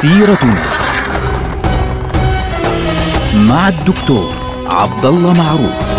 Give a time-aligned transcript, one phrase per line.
[0.00, 0.64] سيرتنا
[3.48, 4.34] مع الدكتور
[4.66, 5.90] عبد الله معروف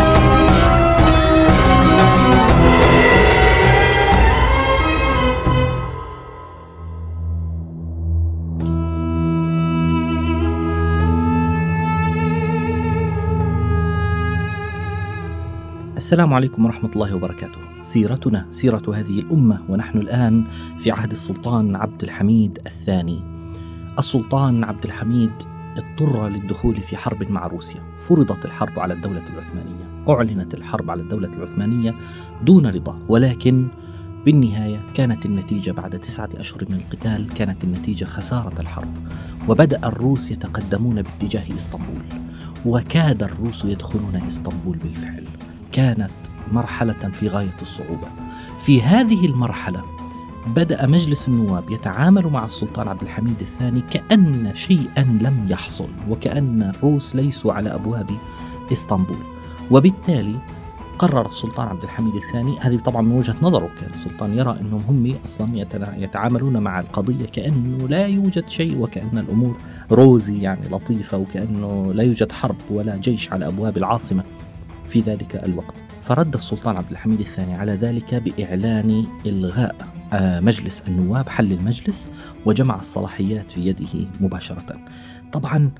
[15.97, 17.59] السلام عليكم ورحمة الله وبركاته.
[17.81, 20.43] سيرتنا سيرة هذه الأمة ونحن الآن
[20.79, 23.40] في عهد السلطان عبد الحميد الثاني.
[23.99, 25.31] السلطان عبد الحميد
[25.77, 31.29] اضطر للدخول في حرب مع روسيا، فرضت الحرب على الدولة العثمانية، أعلنت الحرب على الدولة
[31.29, 31.95] العثمانية
[32.41, 33.67] دون رضا، ولكن
[34.25, 38.93] بالنهاية كانت النتيجة بعد تسعة أشهر من القتال كانت النتيجة خسارة الحرب،
[39.47, 42.03] وبدأ الروس يتقدمون باتجاه إسطنبول،
[42.65, 45.25] وكاد الروس يدخلون إسطنبول بالفعل.
[45.71, 46.11] كانت
[46.51, 48.07] مرحلة في غاية الصعوبة.
[48.59, 49.81] في هذه المرحلة
[50.47, 57.15] بدأ مجلس النواب يتعامل مع السلطان عبد الحميد الثاني كأن شيئا لم يحصل وكأن الروس
[57.15, 58.09] ليسوا على أبواب
[58.71, 59.17] إسطنبول.
[59.71, 60.35] وبالتالي
[60.99, 65.15] قرر السلطان عبد الحميد الثاني هذه طبعا من وجهة نظره كان السلطان يرى أنهم هم
[65.25, 65.65] أصلا
[65.97, 69.57] يتعاملون مع القضية كأنه لا يوجد شيء وكأن الأمور
[69.91, 74.23] روزي يعني لطيفة وكأنه لا يوجد حرب ولا جيش على أبواب العاصمة
[74.85, 75.73] في ذلك الوقت.
[76.03, 82.09] فرد السلطان عبد الحميد الثاني على ذلك بإعلان إلغاء آه، مجلس النواب حل المجلس
[82.45, 84.79] وجمع الصلاحيات في يده مباشرة.
[85.31, 85.71] طبعا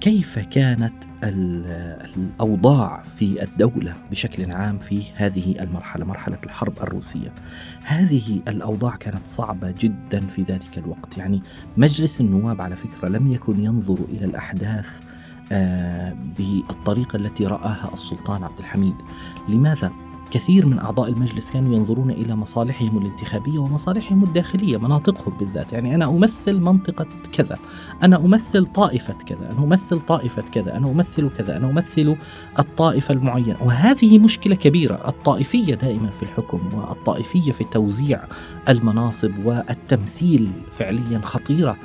[0.00, 7.32] كيف كانت الأوضاع في الدولة بشكل عام في هذه المرحلة مرحلة الحرب الروسية؟
[7.84, 11.18] هذه الأوضاع كانت صعبة جدا في ذلك الوقت.
[11.18, 11.42] يعني
[11.76, 14.88] مجلس النواب على فكرة لم يكن ينظر إلى الأحداث
[15.52, 18.94] آه، بالطريقة التي رآها السلطان عبد الحميد.
[19.48, 19.92] لماذا؟
[20.30, 26.04] كثير من أعضاء المجلس كانوا ينظرون إلى مصالحهم الانتخابية ومصالحهم الداخلية مناطقهم بالذات يعني أنا
[26.04, 27.58] أمثل منطقة كذا
[28.02, 32.16] أنا أمثل طائفة كذا أنا أمثل طائفة كذا أنا أمثل كذا أنا أمثل
[32.58, 33.56] الطائفة المعينة.
[33.62, 38.20] وهذه مشكلة كبيرة الطائفية دائما في الحكم والطائفية في توزيع
[38.68, 41.76] المناصب والتمثيل فعليا خطيرة.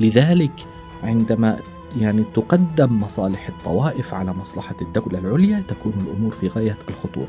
[0.00, 0.66] لذلك
[1.02, 1.58] عندما
[2.00, 7.28] يعني تقدم مصالح الطوائف على مصلحة الدولة العليا تكون الأمور في غاية الخطورة.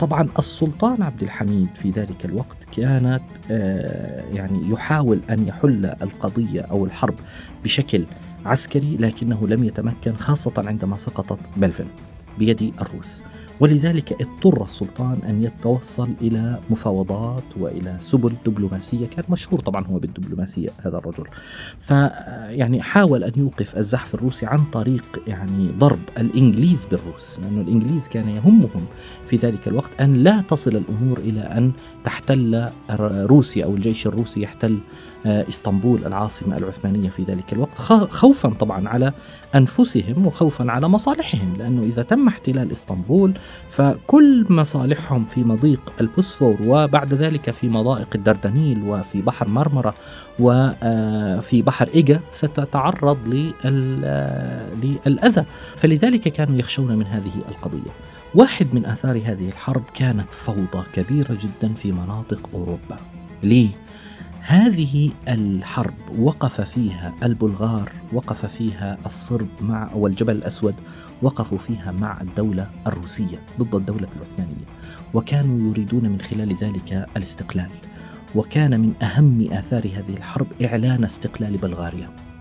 [0.00, 6.84] طبعا السلطان عبد الحميد في ذلك الوقت كانت آه، يعني يحاول أن يحل القضية أو
[6.84, 7.14] الحرب
[7.64, 8.04] بشكل
[8.46, 11.86] عسكري لكنه لم يتمكن خاصة عندما سقطت بلفن.
[12.38, 13.22] بيد الروس.
[13.60, 20.68] ولذلك اضطر السلطان أن يتوصل إلى مفاوضات وإلى سبل دبلوماسية كان مشهور طبعا هو بالدبلوماسية
[20.82, 21.24] هذا الرجل.
[21.80, 28.08] فيعني حاول أن يوقف الزحف الروسي عن طريق يعني ضرب الإنجليز بالروس لأن يعني الإنجليز
[28.08, 28.86] كان يهمهم
[29.26, 31.72] في ذلك الوقت أن لا تصل الأمور إلى أن
[32.04, 32.68] تحتل
[33.00, 34.78] روسيا أو الجيش الروسي يحتل
[35.26, 37.78] آه، إسطنبول العاصمة العثمانية في ذلك الوقت
[38.10, 39.12] خوفا طبعا على
[39.54, 43.34] أنفسهم وخوفا على مصالحهم لأنه إذا تم احتلال إسطنبول
[43.70, 49.94] فكل مصالحهم في مضيق البوسفور وبعد ذلك في مضائق الدردنيل وفي بحر مرمرة
[50.38, 53.18] وفي آه، بحر إيجا ستتعرض
[54.84, 55.44] للأذى.
[55.76, 57.90] فلذلك كانوا يخشون من هذه القضية.
[58.34, 62.96] واحد من آثار هذه الحرب كانت فوضى كبيرة جدا في مناطق أوروبا.
[63.42, 63.68] ليه؟
[64.40, 70.74] هذه الحرب وقف فيها البلغار وقف فيها الصرب مع والجبل الأسود
[71.22, 74.66] وقفوا فيها مع الدولة الروسية ضد الدولة العثمانية.
[75.14, 77.70] وكانوا يريدون من خلال ذلك الاستقلال.
[78.34, 82.31] وكان من أهم آثار هذه الحرب إعلان استقلال بلغاريا.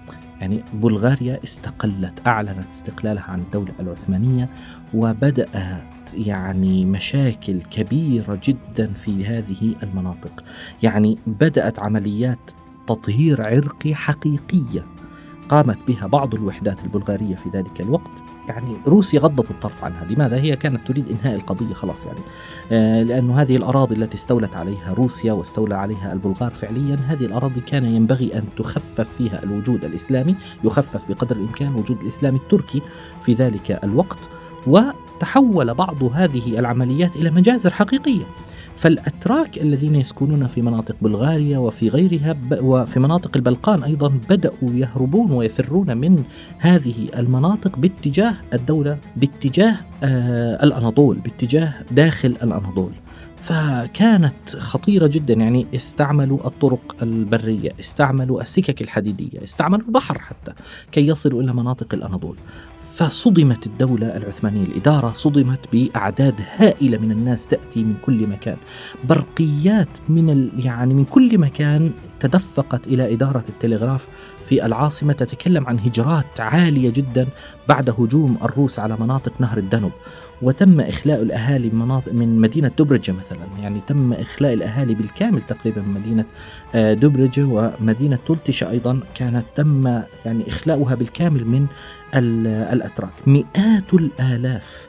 [0.42, 4.50] يعني بلغاريا استقلت أعلنت استقلالها عن الدولة العثمانية
[4.94, 10.44] وبدأت يعني مشاكل كبيرة جدا في هذه المناطق.
[10.84, 12.52] يعني بدأت عمليات
[12.88, 14.86] تطهير عرقي حقيقية
[15.50, 18.31] قامت بها بعض الوحدات البلغارية في ذلك الوقت.
[18.52, 20.06] يعني روسيا غضت الطرف عنها.
[20.06, 22.20] لماذا؟ هي كانت تريد إنهاء القضية خلاص يعني.
[22.72, 27.86] آه لأن هذه الأراضي التي استولت عليها روسيا واستولى عليها البلغار فعليا هذه الأراضي كان
[27.86, 32.82] ينبغي أن تخفف فيها الوجود الإسلامي يخفف بقدر الإمكان وجود الإسلام التركي
[33.26, 34.20] في ذلك الوقت
[34.68, 38.24] وتحول بعض هذه العمليات إلى مجازر حقيقية.
[38.82, 45.98] فالأتراك الذين يسكنون في مناطق بلغاريا وفي غيرها وفي مناطق البلقان أيضا بدأوا يهربون ويفرون
[45.98, 46.24] من
[46.58, 52.92] هذه المناطق باتجاه الدولة باتجاه آه الأناضول باتجاه داخل الأناضول.
[53.42, 60.54] فكانت خطيرة جدا يعني استعملوا الطرق البرية استعملوا السكك الحديدية استعملوا البحر حتى
[60.92, 62.38] كي يصلوا إلى مناطق الأناضول.
[62.82, 68.58] فصدمت الدولة العثمانية الإدارة صدمت بأعداد هائلة من الناس تأتي من كل مكان.
[69.04, 74.08] برقيات من ال يعني من كل مكان تدفقت إلى إدارة التلغراف
[74.50, 77.28] في العاصمة تتكلم عن هجرات عالية جدا
[77.70, 79.92] بعد هجوم الروس على مناطق نهر الدنب
[80.42, 83.48] وتم إخلاء الأهالي من مناطق من مدينة دوبرجة مثلا.
[83.62, 86.26] يعني تم إخلاء الأهالي بالكامل تقريبا من مدينة
[86.76, 89.00] آه، دوبرجة ومدينة تلتشة أيضا.
[89.16, 89.88] كانت تم
[90.26, 91.68] يعني إخلاؤها بالكامل من
[92.74, 93.28] الأتراك.
[93.28, 94.88] مئات الآلاف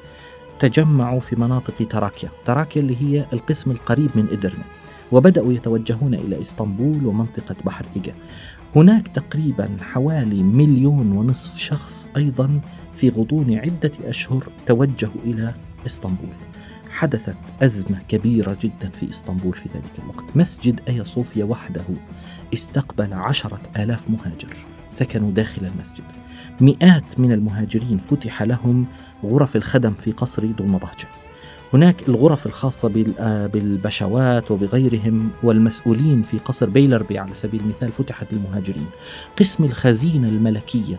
[0.58, 2.28] تجمعوا في مناطق تراكيا.
[2.44, 4.64] تراكيا اللي هي القسم القريب من إدرنا.
[5.12, 8.14] وبدأوا يتوجهون إلى إسطنبول ومنطقة بحر إيجا.
[8.76, 12.60] هناك تقريبا حوالي مليون ونصف شخص أيضا
[12.92, 15.54] في غضون عدة أشهر توجهوا إلى
[15.86, 16.28] إسطنبول.
[16.90, 20.36] حدثت أزمة كبيرة جدا في إسطنبول في ذلك الوقت.
[20.36, 21.84] مسجد أيا صوفيا وحده
[22.54, 24.56] استقبل عشرة آلاف مهاجر.
[24.90, 26.04] سكنوا داخل المسجد.
[26.60, 28.86] مئات من المهاجرين فتح لهم
[29.24, 31.08] غرف الخدم في قصر دولمباجة
[31.74, 38.86] هناك الغرف الخاصة آه، بالبشوات وبغيرهم والمسؤولين في قصر بيلربي على سبيل المثال فتحت للمهاجرين.
[39.38, 40.96] قسم الخزينة الملكية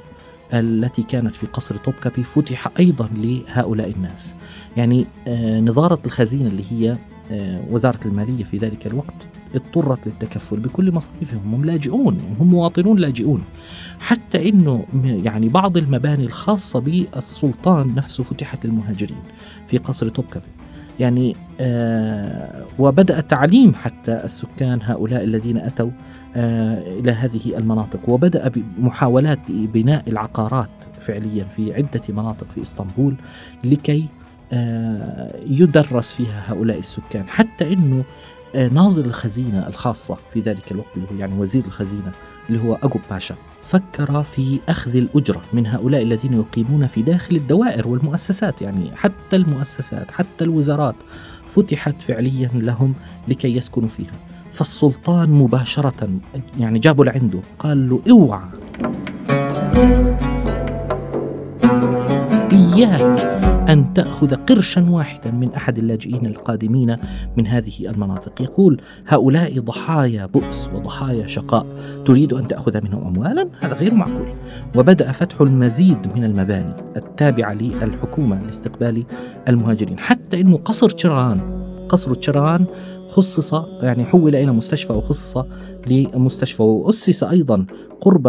[0.54, 4.36] التي كانت في قصر توبكابي فتح أيضا لهؤلاء الناس.
[4.78, 6.98] يعني آه، نظارة الخزينة اللي هي
[7.32, 11.54] آه، وزارة المالية في ذلك الوقت اضطرت للتكفل بكل مصاريفهم.
[11.54, 13.44] هم لاجئون هم مواطنون لاجئون.
[14.00, 19.24] حتى إنه يعني بعض المباني الخاصة بالسلطان نفسه فتحت للمهاجرين
[19.68, 20.46] في قصر توبكابي
[21.00, 25.92] يعني آه وبدأ تعليم حتى السكان هؤلاء الذين أتوا
[26.36, 28.10] إلى هذه المناطق.
[28.10, 30.70] وبدأ بمحاولات بناء العقارات
[31.02, 33.16] فعليا في عدة مناطق في إسطنبول
[33.64, 34.06] لكي
[34.54, 37.28] آه يدرس فيها هؤلاء السكان.
[37.28, 38.04] حتى أنه
[38.56, 42.12] آه، ناظر الخزينة الخاصة في ذلك الوقت اللي هو يعني وزير الخزينة
[42.50, 43.36] اللي هو أجوب باشا
[43.68, 48.62] فكر في أخذ الأجرة من هؤلاء الذين يقيمون في داخل الدوائر والمؤسسات.
[48.62, 50.96] يعني حتى المؤسسات حتى الوزارات
[51.48, 52.94] فتحت فعليا لهم
[53.28, 54.33] لكي يسكنوا فيها.
[54.54, 56.10] فالسلطان مباشرة
[56.60, 58.44] يعني جابوا لعنده قال له اوعى.
[62.52, 63.34] إياك
[63.70, 66.98] أن تأخذ قرشا واحدا من أحد اللاجئين القادمين
[67.38, 68.42] من هذه المناطق.
[68.42, 71.66] يقول هؤلاء ضحايا بؤس وضحايا شقاء.
[72.06, 74.34] تريد أن تأخذ منهم أموالا؟ هذا غير معقول.
[74.76, 79.04] وبدأ فتح المزيد من المباني التابعة للحكومة لاستقبال
[79.48, 81.64] المهاجرين حتى أنه قصر تشران.
[81.90, 82.66] قصر تشران
[83.14, 85.46] خصص يعني حول إلى مستشفى وخصص
[85.88, 86.64] لمستشفى.
[86.64, 87.66] وأسس أيضا
[88.02, 88.28] قرب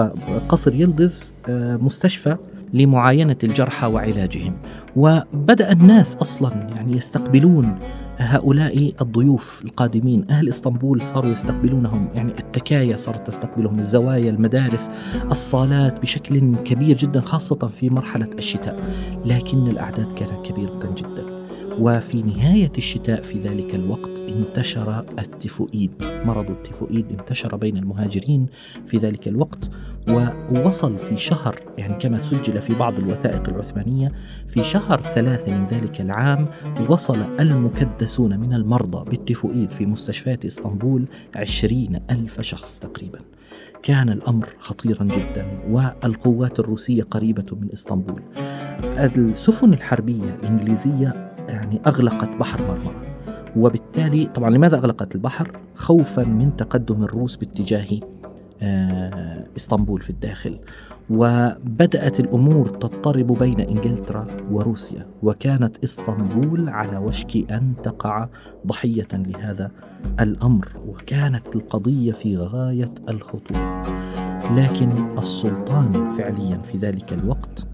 [0.49, 2.37] قصر يلدز آه، مستشفى
[2.73, 4.57] لمعاينة الجرحى وعلاجهم.
[4.97, 7.79] وبدأ الناس أصلا يعني يستقبلون
[8.17, 10.31] هؤلاء الضيوف القادمين.
[10.31, 12.09] أهل إسطنبول صاروا يستقبلونهم.
[12.15, 14.91] يعني التكايا صارت تستقبلهم الزوايا المدارس
[15.31, 18.77] الصالات بشكل كبير جدا خاصة في مرحلة الشتاء.
[19.25, 21.34] لكن الأعداد كانت كبيرة جدا.
[21.79, 25.91] وفي نهاية الشتاء في ذلك الوقت انتشر التيفوئيد.
[26.25, 28.47] مرض التيفوئيد انتشر بين المهاجرين
[28.87, 29.71] في ذلك الوقت
[30.09, 34.09] ووصل في شهر يعني كما سجل في بعض الوثائق العثمانية
[34.49, 36.49] في شهر ثلاثة من ذلك العام
[36.89, 41.05] وصل المكدسون من المرضى بالتيفوئيد في مستشفيات إسطنبول
[41.35, 43.19] عشرين ألف شخص تقريبا.
[43.83, 48.23] كان الأمر خطيرا جدا والقوات الروسية قريبة من إسطنبول.
[49.17, 53.01] السفن الحربية الإنجليزية يعني أغلقت بحر مرمرة.
[53.57, 58.01] وبالتالي طبعا لماذا أغلقت البحر؟ خوفا من تقدم الروس باتجاه
[58.63, 60.59] آه، إسطنبول في الداخل.
[61.11, 68.29] وبدأت الأمور تضطرب بين إنجلترا وروسيا وكانت إسطنبول على وشك أن تقع
[68.67, 69.71] ضحية لهذا
[70.21, 73.83] الأمر وكانت القضية في غاية الخطورة.
[74.51, 77.67] لكن السلطان فعليا في ذلك الوقت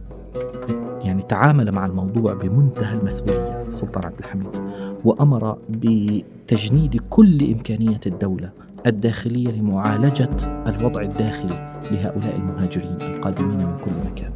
[1.11, 4.49] يعني تعامل مع الموضوع بمنتهى المسؤولية السلطان عبد الحميد
[5.05, 8.51] وأمر بتجنيد كل إمكانية الدولة
[8.87, 10.31] الداخلية لمعالجة
[10.67, 14.33] الوضع الداخلي لهؤلاء المهاجرين القادمين من كل مكان.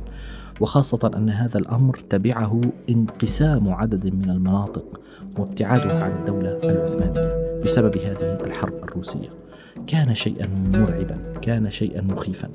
[0.60, 5.00] وخاصة أن هذا الأمر تبعه انقسام عدد من المناطق
[5.38, 9.43] وابتعادها عن الدولة العثمانية بسبب هذه الحرب الروسية.
[9.86, 12.50] كان شيئا مرعبا كان شيئا مخيفا.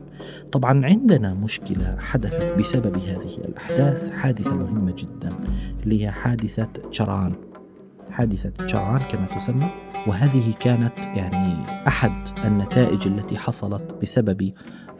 [0.51, 5.29] طبعا عندنا مشكلة حدثت بسبب هذه الأحداث حادثة مهمة جدا
[5.83, 7.33] اللي هي حادثة شران.
[8.11, 9.65] حادثة شران كما تسمى
[10.07, 12.11] وهذه كانت يعني أحد
[12.45, 14.51] النتائج التي حصلت بسبب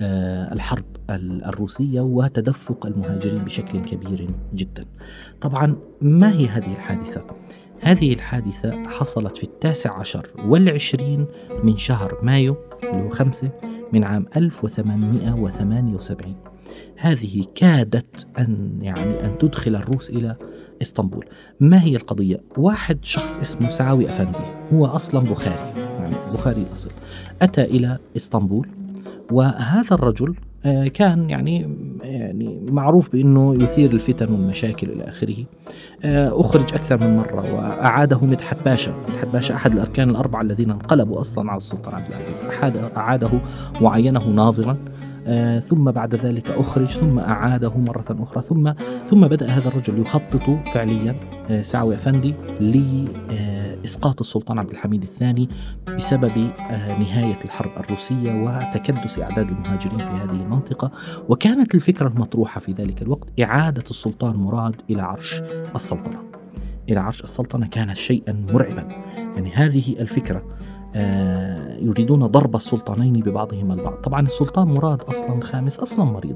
[0.02, 4.86] آه، الحرب الروسية وتدفق المهاجرين بشكل كبير جدا.
[5.42, 7.26] طبعا ما هي هذه الحادثة؟
[7.82, 11.26] هذه الحادثة حصلت في التاسع عشر والعشرين
[11.64, 13.52] من شهر مايو اللي هو خمسة
[13.94, 16.36] من عام 1878
[16.98, 20.36] هذه كادت أن يعني أن تدخل الروس إلى
[20.82, 21.26] إسطنبول
[21.60, 24.40] ما هي القضية؟ واحد شخص اسمه سعاوي أفندي
[24.74, 26.92] هو أصلا بخاري يعني بخاري الأصل
[27.42, 28.68] أتى إلى إسطنبول
[29.32, 31.76] وهذا الرجل آه، كان يعني
[32.42, 35.46] يعني معروف بأنه يثير الفتن والمشاكل إلى آخره.
[36.04, 41.22] آه، أخرج أكثر من مرة وأعاده مدحت باشا، مدحت باشا أحد الأركان الأربعة الذين انقلبوا
[41.22, 42.44] أصلا على السلطان عبد العزيز،
[42.98, 43.30] أعاده
[43.82, 44.78] وعينه ناظرا.
[45.28, 48.74] آه، ثم بعد ذلك أخرج ثم أعاده مرة أخرى ثم
[49.10, 51.16] ثم بدأ هذا الرجل يخطط فعليا
[51.50, 55.50] آه، سعوي أفندي لإسقاط السلطان عبد الحميد الثاني
[55.98, 60.92] بسبب آه، نهاية الحرب الروسية وتكدس أعداد المهاجرين في هذه المنطقة.
[61.30, 65.42] وكانت الفكرة المطروحة في ذلك الوقت إعادة السلطان مراد إلى عرش
[65.76, 66.20] السلطنة.
[66.90, 68.88] إلى عرش السلطنة كانت شيئا مرعبا.
[69.18, 70.69] يعني هذه الفكرة آه،
[71.82, 73.94] يريدون ضرب السلطانين ببعضهما البعض.
[73.94, 76.36] طبعا السلطان مراد أصلا خامس أصلا مريض.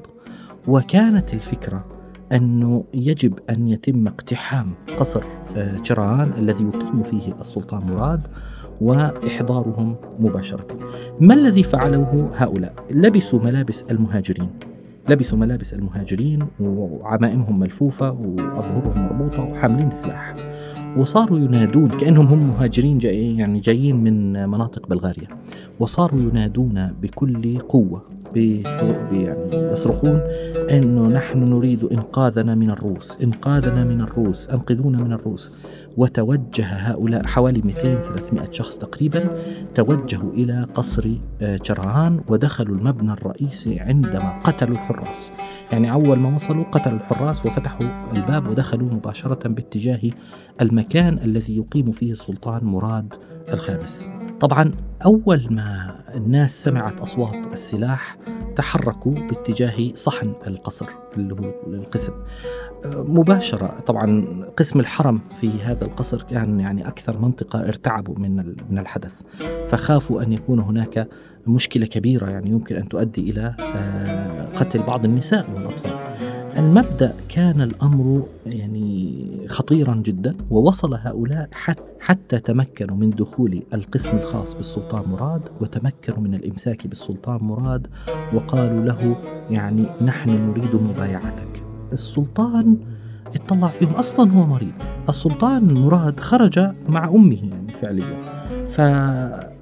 [0.67, 1.85] وكانت الفكرة
[2.31, 5.23] أنه يجب أن يتم اقتحام قصر
[5.57, 8.21] آه، الذي يقيم فيه السلطان مراد
[8.81, 10.67] وإحضارهم مباشرة.
[11.19, 14.49] ما الذي فعله هؤلاء؟ لبسوا ملابس المهاجرين.
[15.09, 20.52] لبسوا ملابس المهاجرين وعمائمهم ملفوفة وأظهرهم مربوطة وحاملين سلاح.
[20.97, 25.27] وصاروا ينادون كأنهم هم مهاجرين جاي يعني جايين من مناطق بلغاريا
[25.79, 28.01] وصاروا ينادون بكل قوة
[28.35, 30.21] يعني يصرخون
[30.69, 35.51] أنه نحن نريد إنقاذنا من الروس، إنقاذنا من الروس، أنقذونا من الروس.
[35.97, 39.41] وتوجه هؤلاء حوالي 200 300 شخص تقريبا
[39.75, 41.57] توجهوا إلى قصر آه،
[42.29, 45.31] ودخلوا المبنى الرئيسي عندما قتلوا الحراس.
[45.71, 50.01] يعني أول ما وصلوا قتلوا الحراس وفتحوا الباب ودخلوا مباشرة باتجاه
[50.61, 53.13] المكان الذي يقيم فيه السلطان مراد
[53.53, 54.09] الخامس.
[54.39, 54.71] طبعا
[55.05, 58.17] أول ما الناس سمعت أصوات السلاح
[58.55, 60.85] تحركوا باتجاه صحن القصر
[61.17, 62.13] اللي هو القسم.
[62.85, 64.25] مباشرة طبعا
[64.57, 69.21] قسم الحرم في هذا القصر كان يعني أكثر منطقة ارتعبوا من من الحدث.
[69.69, 71.07] فخافوا أن يكون هناك
[71.47, 76.32] مشكلة كبيرة يعني يمكن أن تؤدي إلى آه، قتل بعض النساء والأطفال.
[76.57, 81.49] المبدأ كان الأمر يعني خطيرا جدا ووصل هؤلاء
[81.99, 87.87] حتى تمكنوا من دخول القسم الخاص بالسلطان مراد وتمكنوا من الإمساك بالسلطان مراد
[88.33, 89.15] وقالوا له
[89.49, 91.63] يعني نحن نريد مبايعتك.
[91.93, 92.77] السلطان
[93.35, 94.73] اطلع فيهم أصلا هو مريض.
[95.09, 98.21] السلطان مراد خرج مع أمه يعني فعليا.
[98.69, 98.79] ف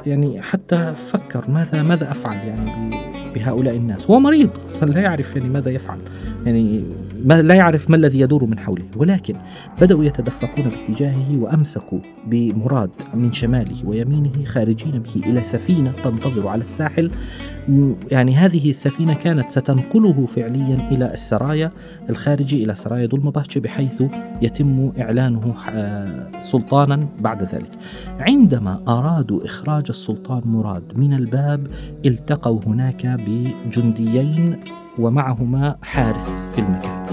[0.08, 2.92] يعني حتى فكر ماذا ماذا أفعل يعني
[3.36, 4.12] بهؤلاء الناس.
[4.12, 4.50] هو مريض
[4.82, 5.98] لا يعرف يعني ماذا يفعل.
[6.46, 6.84] يعني
[7.26, 9.34] ما لا يعرف ما الذي يدور من حوله ولكن
[9.82, 17.12] بدأوا يتدفقون باتجاهه وأمسكوا بمراد من شماله ويمينه خارجين به إلى سفينة تنتظر على الساحل.
[18.12, 21.72] يعني هذه السفينة كانت ستنقله فعليا إلى السرايا
[22.10, 24.04] الخارجي إلى سرايا دولمباتش بحيث
[24.42, 27.72] يتم إعلانه آه، سلطانا بعد ذلك.
[28.20, 31.68] عندما أرادوا إخراج السلطان مراد من الباب
[32.06, 34.60] التقوا هناك بجنديين
[35.00, 37.06] ومعهما حارس في المكان.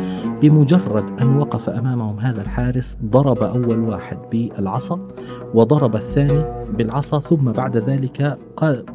[0.43, 5.09] بمجرد أن وقف أمامهم هذا الحارس ضرب أول واحد بالعصا
[5.55, 8.39] وضرب الثاني بالعصا ثم بعد ذلك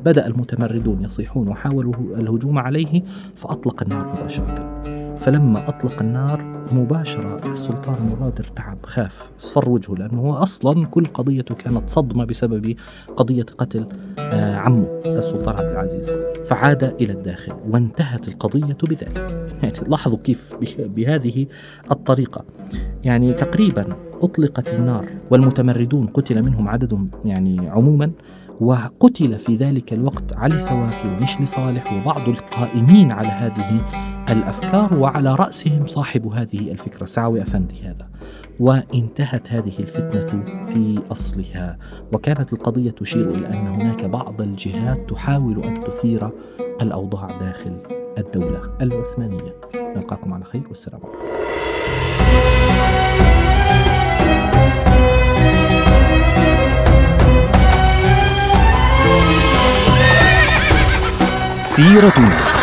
[0.06, 3.02] بدأ المتمردون يصيحون وحاولوا الهجوم عليه
[3.36, 5.03] فأطلق النار مباشرة.
[5.24, 11.56] فلما أطلق النار مباشرة السلطان مراد ارتعب خاف اصفر وجهه لأنه هو أصلا كل قضيته
[11.56, 12.76] كانت صدمة بسبب
[13.18, 13.88] قضية قتل
[14.20, 16.12] آه، عمه السلطان عبد العزيز.
[16.46, 19.48] فعاد إلى الداخل وانتهت القضية بذلك.
[19.64, 21.46] يعني لاحظوا كيف بهذه
[21.92, 22.46] الطريقة.
[23.04, 23.86] يعني تقريبا
[24.22, 28.12] أطلقت النار والمتمردون قتل منهم عدد يعني عموما
[28.62, 33.82] وقتل في ذلك الوقت علي سوافي ومشلي صالح وبعض القائمين على هذه
[34.30, 38.10] الأفكار وعلى رأسهم صاحب هذه الفكرة سعوي أفندي هذا.
[38.60, 41.78] وانتهت هذه الفتنة في أصلها.
[42.12, 46.30] وكانت القضية تشير إلى أن هناك بعض الجهات تحاول أن تثير
[46.82, 47.78] الأوضاع داخل
[48.18, 49.56] الدولة العثمانية.
[49.76, 51.24] نلقاكم على خير والسلام عليكم.
[61.60, 62.63] سيرتنا.